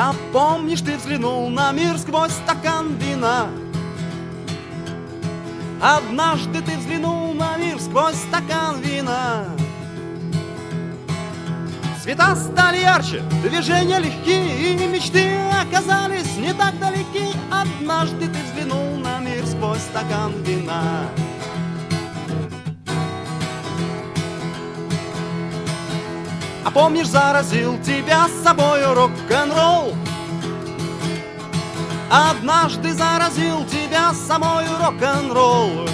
А 0.00 0.14
помнишь, 0.32 0.80
ты 0.80 0.96
взглянул 0.96 1.48
на 1.50 1.72
мир 1.72 1.98
сквозь 1.98 2.30
стакан 2.30 2.94
вина? 2.98 3.48
Однажды 5.82 6.62
ты 6.62 6.76
взглянул 6.76 7.34
на 7.34 7.56
мир 7.56 7.80
сквозь 7.80 8.14
стакан 8.14 8.80
вина. 8.80 9.46
Цвета 12.00 12.36
стали 12.36 12.78
ярче, 12.78 13.24
движения 13.42 13.98
легкие 13.98 14.76
И 14.76 14.86
мечты 14.86 15.36
оказались 15.60 16.36
не 16.36 16.52
так 16.52 16.78
далеки. 16.78 17.34
Однажды 17.50 18.28
ты 18.28 18.38
взглянул 18.44 18.98
на 18.98 19.18
мир 19.18 19.44
сквозь 19.48 19.80
стакан 19.80 20.32
вина 20.44 21.08
помнишь, 26.78 27.08
заразил 27.08 27.76
тебя 27.82 28.28
с 28.28 28.44
собой 28.44 28.80
рок-н-ролл? 28.94 29.96
Однажды 32.08 32.92
заразил 32.92 33.64
тебя 33.64 34.14
самой 34.14 34.64
рок-н-ролл. 34.80 35.88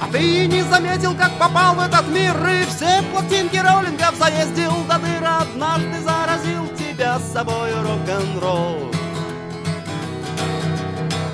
А 0.00 0.06
ты 0.12 0.46
не 0.46 0.62
заметил, 0.62 1.16
как 1.16 1.36
попал 1.40 1.74
в 1.74 1.80
этот 1.80 2.06
мир 2.08 2.36
И 2.48 2.64
все 2.66 3.02
пластинки 3.10 3.56
роллингов 3.56 4.14
заездил 4.16 4.72
до 4.88 4.98
дыр 5.00 5.24
Однажды 5.24 6.00
заразил 6.02 6.68
тебя 6.78 7.18
с 7.18 7.32
собой 7.32 7.72
рок-н-ролл. 7.82 8.92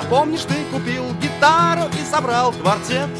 А 0.01 0.05
Помнишь, 0.09 0.45
ты 0.45 0.65
купил 0.73 1.13
гитару 1.21 1.91
и 2.01 2.11
собрал 2.11 2.53
квартет? 2.53 3.11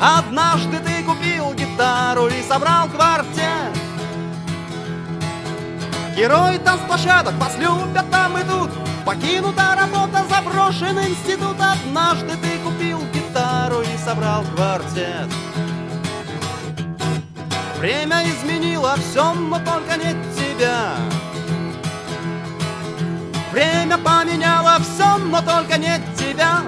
Однажды 0.00 0.78
ты 0.78 0.95
купил 1.06 1.54
гитару 1.54 2.26
и 2.26 2.42
собрал 2.42 2.88
квартет. 2.88 3.72
Герой 6.16 6.58
танцплощадок 6.58 7.34
вас 7.34 7.56
любят 7.58 8.10
там 8.10 8.36
и 8.38 8.42
тут 8.42 8.70
Покинута 9.04 9.76
работа, 9.76 10.24
заброшен 10.28 10.98
институт. 10.98 11.56
Однажды 11.60 12.36
ты 12.42 12.58
купил 12.58 12.98
гитару 13.14 13.82
и 13.82 14.04
собрал 14.04 14.42
квартет. 14.56 15.28
Время 17.78 18.24
изменило 18.24 18.96
все, 18.96 19.32
но 19.32 19.60
только 19.60 19.96
не 19.96 20.12
тебя. 20.34 20.96
Время 23.52 23.96
поменяло 23.98 24.78
все, 24.80 25.18
но 25.18 25.40
только 25.40 25.78
не 25.78 26.00
тебя 26.18 26.62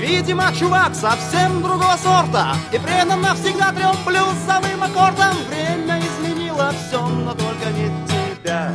видимо, 0.00 0.52
чувак 0.58 0.94
совсем 0.94 1.62
другого 1.62 1.96
сорта 1.96 2.54
И 2.72 2.78
предан 2.78 3.20
навсегда 3.20 3.72
трем 3.72 3.96
плюсовым 4.04 4.82
аккордам 4.82 5.36
Время 5.48 6.00
изменило 6.00 6.72
все, 6.72 7.06
но 7.06 7.32
только 7.32 7.70
не 7.70 7.90
тебя 8.06 8.72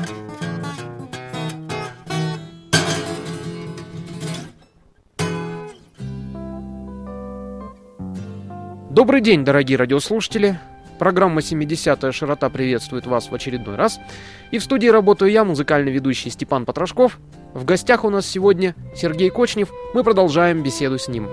Добрый 8.92 9.22
день, 9.22 9.46
дорогие 9.46 9.78
радиослушатели. 9.78 10.60
Программа 11.00 11.40
«70-я 11.40 12.12
широта» 12.12 12.50
приветствует 12.50 13.08
вас 13.08 13.32
в 13.32 13.34
очередной 13.34 13.78
раз. 13.78 14.02
И 14.52 14.58
в 14.58 14.64
студии 14.64 14.88
работаю 14.88 15.32
я, 15.32 15.46
музыкальный 15.46 15.94
ведущий 15.94 16.30
Степан 16.30 16.66
Потрошков. 16.66 17.18
В 17.54 17.66
гостях 17.66 18.06
у 18.06 18.10
нас 18.10 18.26
сегодня 18.26 18.76
Сергей 18.96 19.30
Кочнев. 19.30 19.70
Мы 19.94 20.04
продолжаем 20.04 20.64
беседу 20.64 20.98
с 20.98 21.08
ним. 21.08 21.28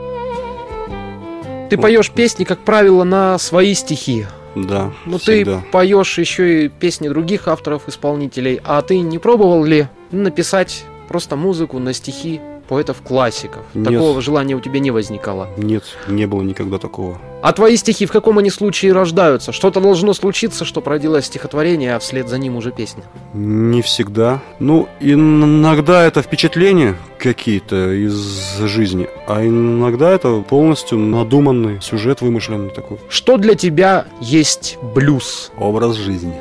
Ты 1.71 1.77
поешь 1.77 2.11
песни, 2.11 2.45
как 2.45 2.61
правило, 2.61 3.05
на 3.05 3.39
свои 3.39 3.75
стихи. 3.75 4.27
Да, 4.55 4.93
Но 5.07 5.19
ты 5.19 5.47
поешь 5.71 6.19
еще 6.19 6.65
и 6.65 6.69
песни 6.69 7.09
других 7.09 7.47
авторов, 7.47 7.89
исполнителей. 7.89 8.61
А 8.65 8.83
ты 8.83 8.99
не 8.99 9.19
пробовал 9.19 9.63
ли 9.65 9.87
написать 10.11 10.85
просто 11.07 11.37
музыку 11.37 11.79
на 11.79 11.93
стихи 11.93 12.41
поэтов-классиков. 12.69 13.63
Нет. 13.75 13.93
Такого 13.93 14.21
желания 14.21 14.55
у 14.55 14.61
тебя 14.61 14.81
не 14.81 14.91
возникало. 14.91 15.49
Нет, 15.57 15.85
не 16.09 16.27
было 16.27 16.43
никогда 16.43 16.79
такого. 16.79 17.21
А 17.41 17.53
твои 17.53 17.77
стихи 17.77 18.07
в 18.07 18.13
каком 18.13 18.39
они 18.39 18.51
случае 18.51 18.93
рождаются? 18.93 19.53
Что-то 19.53 19.81
должно 19.81 20.13
случиться, 20.13 20.65
что 20.65 20.83
родилось 20.85 21.27
стихотворение, 21.27 21.95
а 21.95 21.99
вслед 21.99 22.29
за 22.29 22.39
ним 22.39 22.57
уже 22.57 22.73
песня. 22.73 23.05
Не 23.33 23.83
всегда. 23.83 24.43
Ну, 24.59 24.89
иногда 25.01 26.05
это 26.05 26.23
впечатления 26.23 26.97
какие-то 27.19 27.93
из 27.93 28.59
жизни, 28.59 29.09
а 29.27 29.45
иногда 29.45 30.11
это 30.11 30.41
полностью 30.41 30.99
надуманный 30.99 31.81
сюжет 31.81 32.21
вымышленный 32.23 32.71
такой. 32.71 32.99
Что 33.09 33.37
для 33.37 33.55
тебя 33.55 34.07
есть 34.21 34.79
блюз? 34.95 35.53
Образ 35.57 35.95
жизни. 35.95 36.35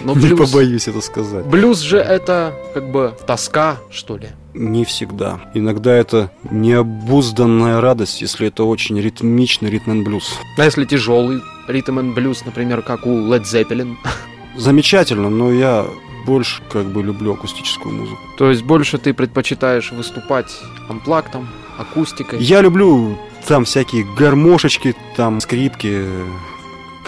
Но 0.00 0.14
Не 0.14 0.20
блюз, 0.28 0.50
побоюсь 0.50 0.88
это 0.88 1.00
сказать. 1.00 1.44
блюз 1.46 1.80
же 1.80 1.98
это 1.98 2.54
как 2.74 2.90
бы 2.90 3.14
тоска, 3.26 3.78
что 3.90 4.16
ли? 4.16 4.28
Не 4.54 4.84
всегда. 4.84 5.40
Иногда 5.54 5.92
это 5.94 6.30
необузданная 6.50 7.80
радость, 7.80 8.20
если 8.20 8.48
это 8.48 8.64
очень 8.64 9.00
ритмичный 9.00 9.70
ритм 9.70 9.90
and 9.92 10.02
блюз. 10.04 10.38
А 10.56 10.64
если 10.64 10.84
тяжелый 10.84 11.42
ритм 11.68 11.98
and 11.98 12.14
блюз, 12.14 12.44
например, 12.44 12.82
как 12.82 13.06
у 13.06 13.10
Led 13.10 13.42
Zeppelin? 13.42 13.96
Замечательно, 14.56 15.28
но 15.30 15.52
я 15.52 15.86
больше 16.26 16.62
как 16.70 16.86
бы 16.86 17.02
люблю 17.02 17.34
акустическую 17.34 17.94
музыку. 17.94 18.18
То 18.36 18.50
есть 18.50 18.62
больше 18.62 18.98
ты 18.98 19.14
предпочитаешь 19.14 19.92
выступать 19.92 20.52
амплактом, 20.88 21.48
акустикой? 21.78 22.38
Я 22.40 22.60
люблю 22.60 23.16
там 23.46 23.64
всякие 23.64 24.04
гармошечки, 24.16 24.94
там 25.16 25.40
скрипки, 25.40 26.04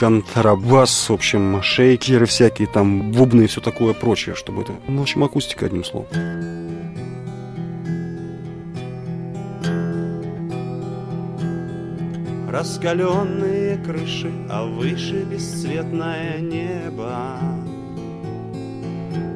контрабас, 0.01 1.11
в 1.11 1.13
общем, 1.13 1.63
шейкеры 1.63 2.25
всякие, 2.25 2.67
там 2.67 3.13
бубны 3.13 3.43
и 3.43 3.47
все 3.47 3.61
такое 3.61 3.93
прочее, 3.93 4.35
чтобы 4.35 4.63
это... 4.63 4.73
Ну, 4.89 5.01
в 5.01 5.03
общем, 5.03 5.23
акустика, 5.25 5.67
одним 5.67 5.85
словом. 5.85 6.09
Раскаленные 12.49 13.77
крыши, 13.77 14.33
а 14.49 14.65
выше 14.65 15.23
бесцветное 15.23 16.41
небо 16.41 17.39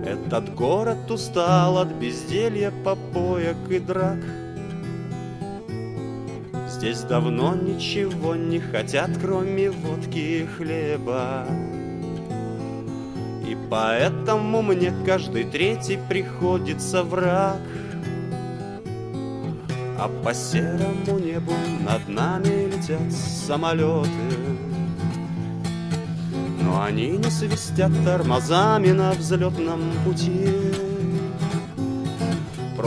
Этот 0.06 0.54
город 0.54 1.10
устал 1.10 1.76
от 1.76 1.88
безделья, 1.88 2.72
попоек 2.82 3.56
и 3.69 3.78
драк 3.78 4.44
Здесь 6.84 7.00
давно 7.00 7.55
ничего 7.55 8.37
не 8.37 8.59
хотят, 8.61 9.09
кроме 9.19 9.71
водки 9.71 10.19
и 10.19 10.45
хлеба. 10.45 11.47
И 13.49 13.56
поэтому 13.71 14.61
мне 14.61 14.93
каждый 15.06 15.45
третий 15.45 15.99
приходится 16.11 17.03
враг. 17.03 17.56
А 19.99 20.11
по 20.22 20.34
серому 20.34 21.19
небу 21.19 21.55
над 21.89 22.06
нами 22.06 22.67
летят 22.67 23.11
самолеты. 23.11 24.11
Но 26.61 26.83
они 26.83 27.12
не 27.12 27.31
свистят 27.31 27.93
тормозами 28.05 28.91
на 28.91 29.12
взлетном 29.12 29.81
пути 30.05 30.84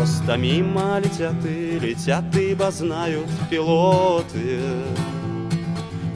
Просто 0.07 0.37
мимо 0.37 0.99
летят 0.99 1.35
и 1.45 1.79
летят, 1.79 2.23
ибо 2.37 2.71
знают 2.71 3.27
пилоты 3.49 4.61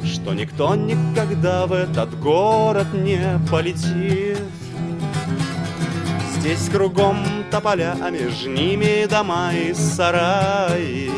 Что 0.05 0.33
никто 0.33 0.75
никогда 0.75 1.67
в 1.67 1.73
этот 1.73 2.17
город 2.17 2.87
не 2.93 3.37
полетит 3.51 4.39
Здесь 6.37 6.69
кругом 6.69 7.17
тополя, 7.51 7.97
а 8.01 8.09
между 8.09 8.49
ними 8.49 9.05
дома 9.07 9.51
и 9.53 9.73
сараи. 9.73 11.11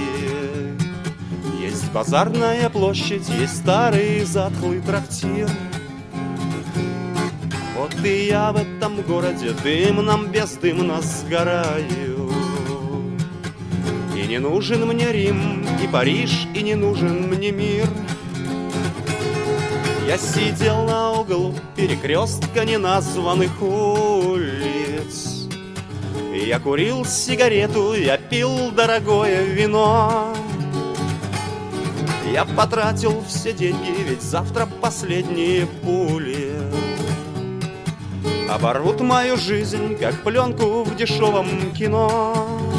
Есть 1.62 1.92
базарная 1.94 2.70
площадь, 2.70 3.30
есть 3.30 3.58
старый 3.58 4.24
затхлый 4.26 4.82
трактир. 4.82 5.48
Вот 7.78 7.94
и 8.04 8.28
я 8.28 8.52
в 8.52 8.58
этом 8.58 9.02
городе 9.04 9.52
дымном 9.64 10.32
бездымно 10.32 11.02
сгораю. 11.02 12.13
Не 14.34 14.40
нужен 14.40 14.88
мне 14.88 15.12
Рим, 15.12 15.64
и 15.84 15.88
Париж, 15.88 16.48
и 16.56 16.64
не 16.64 16.74
нужен 16.74 17.30
мне 17.30 17.52
мир. 17.52 17.88
Я 20.08 20.18
сидел 20.18 20.86
на 20.86 21.12
углу 21.12 21.54
перекрестка 21.76 22.66
неназванных 22.66 23.62
улиц. 23.62 25.48
Я 26.34 26.60
курил 26.60 27.06
сигарету, 27.06 27.94
я 27.94 28.18
пил 28.18 28.72
дорогое 28.72 29.44
вино. 29.44 30.34
Я 32.32 32.44
потратил 32.44 33.24
все 33.28 33.54
деньги, 33.54 33.94
ведь 34.10 34.24
завтра 34.24 34.68
последние 34.82 35.68
пули 35.68 36.60
Оборвут 38.50 39.00
мою 39.02 39.38
жизнь, 39.38 39.96
как 39.96 40.24
пленку 40.24 40.84
в 40.84 40.96
дешевом 40.96 41.72
кино 41.74 42.73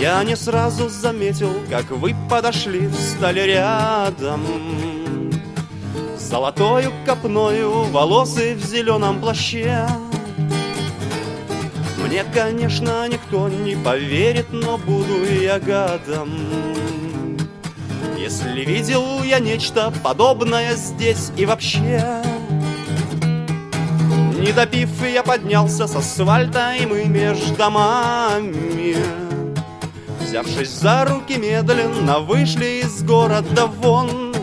Я 0.00 0.22
не 0.22 0.36
сразу 0.36 0.88
заметил, 0.88 1.52
как 1.68 1.90
вы 1.90 2.14
подошли, 2.30 2.88
встали 2.88 3.40
рядом. 3.40 4.44
Золотою 6.16 6.92
копною 7.04 7.82
волосы 7.84 8.54
в 8.54 8.64
зеленом 8.64 9.20
плаще. 9.20 9.88
Мне, 12.04 12.22
конечно, 12.32 13.08
никто 13.08 13.48
не 13.48 13.74
поверит, 13.74 14.46
но 14.52 14.78
буду 14.78 15.24
я 15.24 15.58
гадом. 15.58 16.30
Если 18.16 18.64
видел 18.64 19.24
я 19.24 19.40
нечто 19.40 19.92
подобное 20.04 20.76
здесь 20.76 21.32
и 21.36 21.44
вообще. 21.44 22.22
Не 24.38 24.52
допив, 24.52 24.90
я 25.02 25.24
поднялся 25.24 25.88
с 25.88 25.96
асфальта, 25.96 26.74
и 26.76 26.86
мы 26.86 27.06
между 27.06 27.56
домами 27.56 29.27
Взявшись 30.28 30.80
за 30.80 31.06
руки 31.06 31.38
медленно, 31.38 32.18
вышли 32.18 32.82
из 32.84 33.02
города 33.02 33.64
вон. 33.64 34.34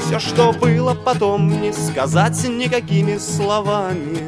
Все, 0.00 0.18
что 0.18 0.50
было 0.50 0.94
потом, 0.94 1.62
не 1.62 1.72
сказать 1.72 2.48
никакими 2.48 3.18
словами. 3.18 4.18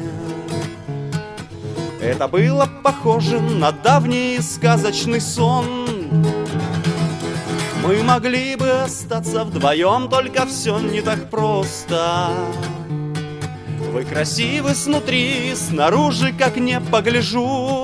Это 2.01 2.29
было 2.29 2.69
похоже 2.81 3.41
на 3.41 3.73
давний 3.73 4.39
сказочный 4.39 5.19
сон. 5.19 5.65
Мы 7.83 8.03
могли 8.03 8.55
бы 8.55 8.69
остаться 8.85 9.43
вдвоем, 9.43 10.07
только 10.07 10.45
все 10.45 10.79
не 10.79 11.01
так 11.01 11.29
просто. 11.29 12.29
Вы 13.91 14.05
красивы 14.05 14.75
снутри, 14.75 15.53
снаружи, 15.55 16.31
как 16.31 16.55
не 16.55 16.79
погляжу 16.79 17.82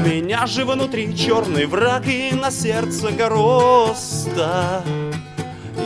меня 0.00 0.46
же 0.46 0.64
внутри 0.64 1.16
черный 1.16 1.66
враг 1.66 2.06
и 2.06 2.32
на 2.32 2.50
сердце 2.50 3.10
гороста 3.10 4.82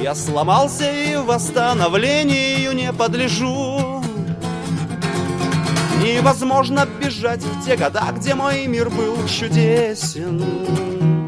Я 0.02 0.14
сломался 0.14 0.90
и 0.90 1.16
восстановлению 1.16 2.74
не 2.74 2.92
подлежу. 2.92 4.02
Невозможно 6.02 6.86
бежать 7.00 7.42
в 7.42 7.64
те 7.64 7.76
года, 7.76 8.04
где 8.16 8.34
мой 8.34 8.66
мир 8.66 8.90
был 8.90 9.16
чудесен 9.26 11.26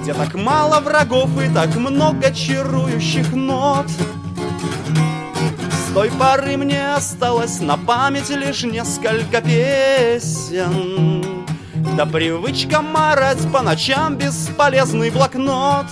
Где 0.00 0.12
так 0.12 0.34
мало 0.34 0.80
врагов 0.80 1.30
и 1.40 1.52
так 1.52 1.74
много 1.76 2.32
чарующих 2.32 3.32
нот. 3.32 3.86
С 5.70 5.94
той 5.94 6.10
поры 6.10 6.56
мне 6.56 6.94
осталось 6.94 7.60
на 7.60 7.76
память 7.76 8.30
лишь 8.30 8.64
несколько 8.64 9.40
песен 9.40 11.41
да 11.96 12.06
привычка 12.06 12.80
марать 12.80 13.50
по 13.52 13.62
ночам 13.62 14.16
бесполезный 14.16 15.10
блокнот. 15.10 15.86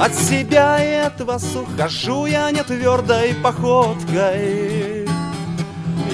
От 0.00 0.14
себя 0.14 0.82
и 0.82 1.06
от 1.06 1.20
вас 1.22 1.44
ухожу 1.56 2.26
я 2.26 2.50
не 2.50 2.62
твердой 2.62 3.34
походкой. 3.42 5.08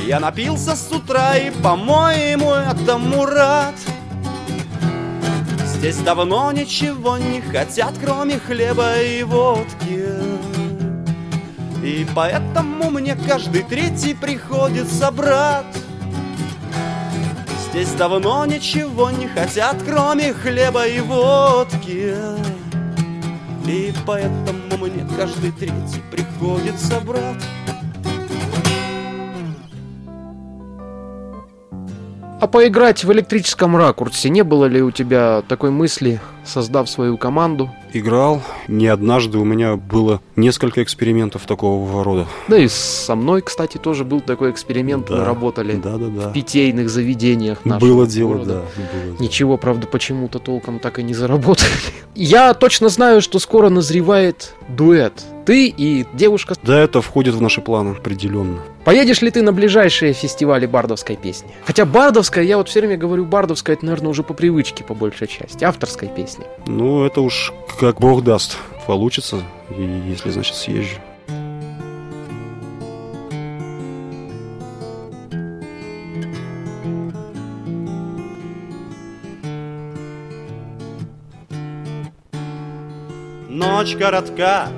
Я 0.06 0.20
напился 0.20 0.76
с 0.76 0.90
утра 0.90 1.36
и, 1.36 1.50
по-моему, 1.50 2.50
этому 2.52 3.24
рад 3.24 3.74
Здесь 5.82 5.96
давно 5.96 6.52
ничего 6.52 7.18
не 7.18 7.40
хотят, 7.40 7.94
кроме 8.00 8.38
хлеба 8.38 9.00
и 9.00 9.24
водки. 9.24 10.04
И 11.82 12.06
поэтому 12.14 12.88
мне 12.90 13.16
каждый 13.16 13.64
третий 13.64 14.14
приходится 14.14 15.10
брат 15.10 15.66
Здесь 17.72 17.92
давно 17.92 18.44
ничего 18.44 19.10
не 19.10 19.28
хотят, 19.28 19.82
кроме 19.82 20.34
хлеба 20.34 20.86
и 20.86 21.00
водки. 21.00 22.14
И 23.66 23.94
поэтому 24.06 24.76
мне 24.78 25.06
каждый 25.16 25.52
третий 25.52 26.02
приходится 26.10 27.00
брат 27.00 27.42
поиграть 32.52 33.02
в 33.04 33.10
электрическом 33.12 33.76
ракурсе 33.76 34.28
не 34.30 34.42
было 34.44 34.66
ли 34.66 34.82
у 34.82 34.90
тебя 34.90 35.42
такой 35.48 35.70
мысли, 35.70 36.20
создав 36.44 36.88
свою 36.88 37.16
команду? 37.16 37.70
Играл. 37.92 38.42
Не 38.68 38.86
однажды 38.86 39.38
у 39.38 39.44
меня 39.44 39.76
было 39.76 40.20
несколько 40.36 40.82
экспериментов 40.82 41.46
такого 41.46 42.04
рода. 42.04 42.26
Да 42.48 42.56
и 42.58 42.68
со 42.68 43.14
мной, 43.16 43.42
кстати, 43.42 43.78
тоже 43.78 44.04
был 44.04 44.20
такой 44.20 44.50
эксперимент. 44.50 45.10
Мы 45.10 45.16
Да. 45.16 45.24
работали 45.24 45.74
Да, 45.76 45.96
да, 45.96 46.06
да. 46.06 46.28
в 46.28 46.32
питейных 46.32 46.88
заведениях 46.88 47.64
нашего 47.64 47.88
Было 47.88 48.06
дело, 48.06 48.28
города. 48.34 48.54
да. 48.76 49.08
было. 49.08 49.16
Ничего, 49.18 49.56
правда, 49.56 49.86
почему-то 49.86 50.38
толком 50.38 50.78
так 50.78 50.98
и 50.98 51.02
не 51.02 51.14
заработали. 51.14 51.68
Я 52.14 52.54
точно 52.54 52.88
знаю, 52.88 53.20
что 53.22 53.38
скоро 53.38 53.68
назревает 53.68 54.54
дуэт. 54.68 55.24
Ты 55.44 55.66
и 55.68 56.06
девушка. 56.12 56.54
Да, 56.62 56.78
это 56.78 57.02
входит 57.02 57.34
в 57.34 57.42
наши 57.42 57.60
планы 57.60 57.96
определенно. 57.96 58.60
Поедешь 58.84 59.22
ли 59.22 59.30
ты 59.30 59.42
на 59.42 59.52
ближайшие 59.52 60.12
фестивали 60.12 60.66
бардовской 60.66 61.16
песни? 61.16 61.50
Хотя 61.64 61.84
бардовская, 61.84 62.44
я 62.44 62.56
вот 62.58 62.68
все 62.68 62.80
время 62.80 62.96
говорю 62.96 63.24
бардовская, 63.24 63.74
это, 63.74 63.84
наверное, 63.84 64.10
уже 64.10 64.22
по 64.22 64.34
привычке, 64.34 64.84
по 64.84 64.94
большей 64.94 65.26
части. 65.26 65.64
Авторской 65.64 66.08
песни. 66.08 66.44
Ну, 66.66 67.04
это 67.04 67.20
уж 67.20 67.52
как 67.80 67.98
бог 67.98 68.22
даст. 68.22 68.56
Получится, 68.86 69.42
и 69.76 69.82
если, 70.08 70.30
значит, 70.30 70.54
съезжу. 70.54 70.98
Ночь 83.48 83.96
коротка, 83.96 84.68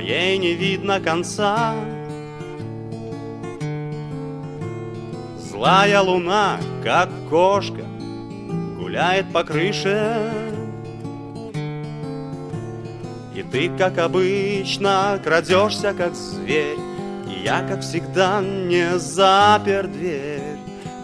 но 0.00 0.06
ей 0.06 0.38
не 0.38 0.54
видно 0.54 0.98
конца. 0.98 1.74
Злая 5.38 6.00
луна, 6.00 6.58
как 6.82 7.10
кошка, 7.28 7.84
гуляет 8.78 9.30
по 9.32 9.44
крыше. 9.44 10.32
И 13.34 13.42
ты, 13.42 13.70
как 13.76 13.98
обычно, 13.98 15.20
крадешься, 15.22 15.92
как 15.92 16.14
зверь, 16.14 16.78
И 17.28 17.44
я, 17.44 17.60
как 17.68 17.82
всегда, 17.82 18.40
не 18.40 18.98
запер 18.98 19.86
дверь. 19.86 20.58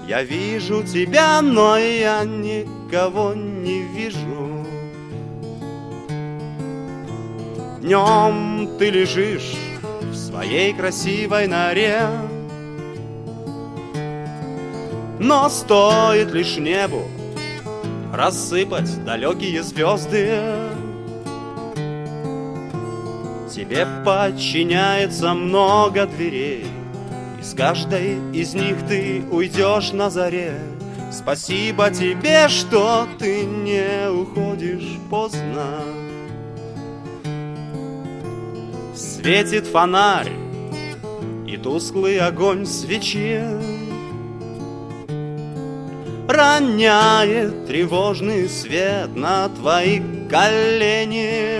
Я 0.09 0.23
вижу 0.23 0.83
тебя, 0.83 1.43
но 1.43 1.77
я 1.77 2.25
никого 2.25 3.35
не 3.35 3.46
Днем 7.87 8.69
ты 8.81 8.91
лежишь 8.91 9.55
в 10.03 10.13
своей 10.13 10.73
красивой 10.73 11.47
норе. 11.47 12.09
Но 15.21 15.49
стоит 15.49 16.33
лишь 16.33 16.57
небу 16.57 17.05
рассыпать 18.13 19.05
далекие 19.05 19.63
звезды 19.63 20.37
Тебе 23.55 23.87
подчиняется 24.05 25.35
много 25.35 26.07
дверей 26.07 26.67
И 27.39 27.43
с 27.45 27.55
каждой 27.55 28.17
из 28.33 28.55
них 28.55 28.85
ты 28.89 29.23
уйдешь 29.31 29.93
на 29.93 30.11
заре. 30.11 30.59
Спасибо 31.13 31.91
тебе, 31.91 32.49
что 32.49 33.07
ты 33.21 33.45
не 33.45 34.11
уходишь 34.11 34.99
поздно 35.09 36.06
Светит 39.27 39.67
фонарь 39.67 40.31
и 41.49 41.57
тусклый 41.57 42.21
огонь 42.21 42.65
свечи 42.65 43.43
Роняет 46.29 47.67
тревожный 47.67 48.49
свет 48.49 49.17
на 49.17 49.49
твои 49.49 49.99
колени. 50.31 51.59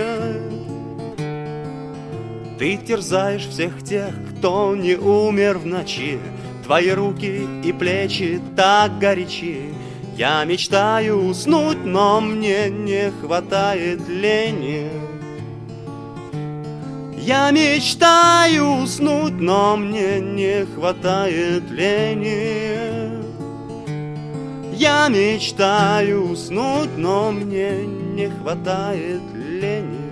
Ты 2.57 2.77
терзаешь 2.77 3.45
всех 3.45 3.83
тех, 3.83 4.13
кто 4.31 4.73
не 4.73 4.95
умер 4.95 5.57
в 5.57 5.65
ночи. 5.65 6.19
Твои 6.63 6.91
руки 6.91 7.45
и 7.65 7.73
плечи 7.73 8.39
так 8.55 8.97
горячи. 8.97 9.73
Я 10.15 10.41
мечтаю 10.45 11.17
уснуть, 11.17 11.83
но 11.83 12.21
мне 12.21 12.69
не 12.69 13.11
хватает 13.11 14.07
лени 14.07 14.89
я 17.27 17.51
мечтаю 17.51 18.83
уснуть, 18.83 19.33
но 19.33 19.75
мне 19.75 20.21
не 20.21 20.65
хватает 20.65 21.69
лени. 21.69 23.21
Я 24.73 25.09
мечтаю 25.09 26.31
уснуть, 26.31 26.95
но 26.95 27.33
мне 27.33 27.85
не 27.85 28.29
хватает 28.29 29.21
лени. 29.35 30.07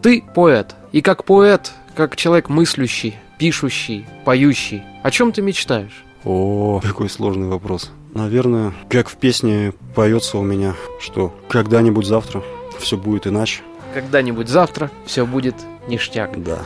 Ты 0.00 0.22
поэт. 0.32 0.76
И 0.92 1.02
как 1.02 1.24
поэт, 1.24 1.72
как 1.96 2.14
человек 2.14 2.48
мыслящий, 2.48 3.16
пишущий, 3.42 4.06
поющий, 4.24 4.84
о 5.02 5.10
чем 5.10 5.32
ты 5.32 5.42
мечтаешь? 5.42 6.04
О, 6.24 6.80
какой 6.80 7.10
сложный 7.10 7.48
вопрос. 7.48 7.90
Наверное, 8.14 8.72
как 8.88 9.08
в 9.08 9.16
песне 9.16 9.72
поется 9.96 10.38
у 10.38 10.42
меня, 10.42 10.76
что 11.00 11.34
когда-нибудь 11.48 12.06
завтра 12.06 12.44
все 12.78 12.96
будет 12.96 13.26
иначе. 13.26 13.62
Когда-нибудь 13.94 14.46
завтра 14.46 14.92
все 15.06 15.26
будет 15.26 15.56
ништяк. 15.88 16.40
Да. 16.40 16.60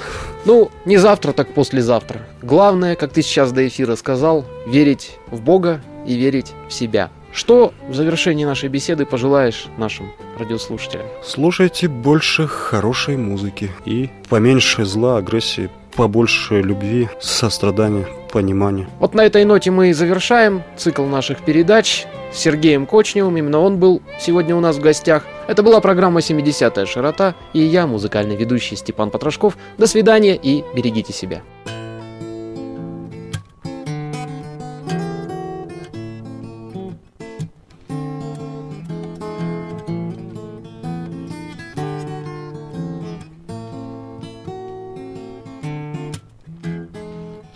Ну, 0.44 0.70
не 0.84 0.98
завтра, 0.98 1.32
так 1.32 1.54
послезавтра. 1.54 2.20
Главное, 2.42 2.94
как 2.94 3.10
ты 3.10 3.22
сейчас 3.22 3.52
до 3.52 3.66
эфира 3.66 3.96
сказал, 3.96 4.44
верить 4.66 5.16
в 5.30 5.40
Бога 5.40 5.80
и 6.06 6.14
верить 6.14 6.52
в 6.68 6.74
себя. 6.74 7.08
Что 7.32 7.72
в 7.88 7.94
завершении 7.94 8.44
нашей 8.44 8.68
беседы 8.68 9.06
пожелаешь 9.06 9.68
нашим 9.78 10.12
радиослушателям? 10.36 11.06
Слушайте 11.22 11.88
больше 11.88 12.46
хорошей 12.46 13.16
музыки 13.16 13.70
и 13.84 14.10
поменьше 14.28 14.84
зла, 14.84 15.18
агрессии, 15.18 15.70
побольше 15.94 16.60
любви, 16.60 17.08
сострадания, 17.20 18.06
понимания. 18.30 18.88
Вот 19.00 19.14
на 19.14 19.22
этой 19.24 19.44
ноте 19.44 19.70
мы 19.70 19.90
и 19.90 19.92
завершаем 19.92 20.62
цикл 20.76 21.04
наших 21.04 21.40
передач 21.40 22.06
с 22.32 22.38
Сергеем 22.38 22.86
Кочневым. 22.86 23.36
Именно 23.36 23.60
он 23.60 23.78
был 23.78 24.02
сегодня 24.20 24.54
у 24.54 24.60
нас 24.60 24.76
в 24.76 24.80
гостях. 24.80 25.24
Это 25.48 25.62
была 25.62 25.80
программа 25.80 26.20
«70-я 26.20 26.86
широта» 26.86 27.34
и 27.52 27.60
я, 27.60 27.86
музыкальный 27.86 28.36
ведущий 28.36 28.76
Степан 28.76 29.10
Потрошков. 29.10 29.56
До 29.78 29.86
свидания 29.86 30.36
и 30.36 30.64
берегите 30.74 31.12
себя. 31.12 31.42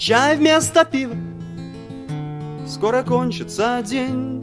Чай 0.01 0.35
вместо 0.35 0.87
пива. 0.87 1.15
Скоро 2.67 3.03
кончится 3.03 3.83
день. 3.85 4.43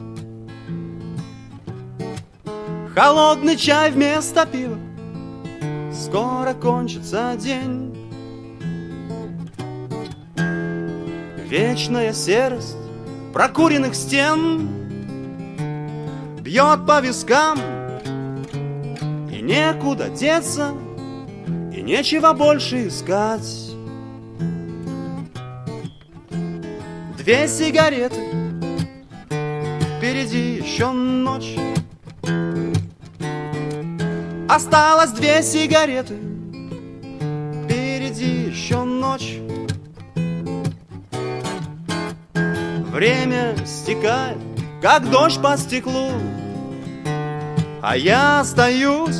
Холодный 2.94 3.58
чай 3.58 3.90
вместо 3.90 4.46
пива. 4.46 4.78
Скоро 5.92 6.54
кончится 6.54 7.36
день. 7.40 7.98
Вечная 11.50 12.14
серость 12.14 12.78
прокуренных 13.34 13.96
стен 13.96 14.70
Бьет 16.42 16.86
по 16.86 17.02
вискам. 17.02 17.58
И 19.32 19.42
некуда 19.42 20.10
деться 20.10 20.74
И 21.76 21.82
нечего 21.82 22.34
больше 22.34 22.90
искать 22.90 23.67
Две 27.28 27.46
сигареты. 27.50 28.22
Впереди 29.98 30.62
еще 30.64 30.94
ночь. 30.94 31.58
Осталось 34.48 35.12
две 35.12 35.44
сигареты. 35.44 36.16
Впереди 37.66 38.48
еще 38.48 38.86
ночь. 38.86 39.40
Время 42.94 43.58
стекает, 43.66 44.38
как 44.82 45.12
дождь 45.12 45.42
по 45.42 45.58
стеклу. 45.58 46.12
А 47.82 47.98
я 47.98 48.40
остаюсь. 48.40 49.20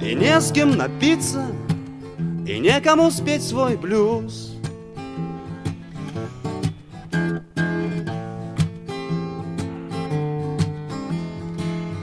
И 0.00 0.14
не 0.14 0.40
с 0.40 0.52
кем 0.52 0.76
напиться 0.76 1.44
И 2.46 2.60
некому 2.60 3.10
спеть 3.10 3.42
свой 3.42 3.76
блюз 3.76 4.51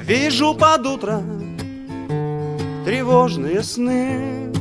Вижу 0.09 0.55
под 0.55 0.87
утро 0.87 1.21
тревожные 2.83 3.61
сны. 3.61 4.51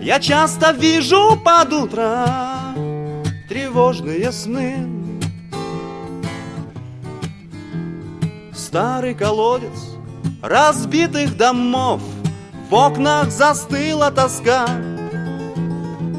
Я 0.00 0.18
часто 0.18 0.72
вижу 0.72 1.40
под 1.44 1.72
утро 1.72 2.26
тревожные 3.48 4.32
сны. 4.32 4.88
Старый 8.52 9.14
колодец 9.14 9.94
разбитых 10.42 11.36
домов 11.36 12.02
В 12.68 12.74
окнах 12.74 13.30
застыла 13.30 14.10
тоска. 14.10 14.66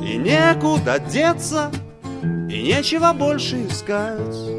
И 0.01 0.15
некуда 0.15 0.98
деться, 0.98 1.72
и 2.24 2.62
нечего 2.62 3.12
больше 3.12 3.67
искать 3.67 4.53